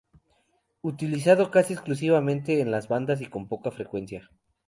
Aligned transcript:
Utilizado 0.81 1.51
casi 1.51 1.73
exclusivamente 1.73 2.59
en 2.59 2.71
las 2.71 2.87
bandas 2.87 3.21
y 3.21 3.27
con 3.27 3.47
poca 3.47 3.69
frecuencia. 3.69 4.31